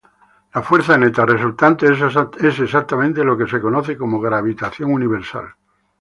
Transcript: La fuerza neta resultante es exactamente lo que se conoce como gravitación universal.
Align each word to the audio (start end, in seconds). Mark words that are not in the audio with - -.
La 0.55 0.61
fuerza 0.69 0.95
neta 0.97 1.25
resultante 1.27 1.85
es 1.91 2.59
exactamente 2.65 3.23
lo 3.23 3.37
que 3.37 3.45
se 3.45 3.61
conoce 3.61 3.95
como 3.95 4.19
gravitación 4.19 4.91
universal. 4.91 5.53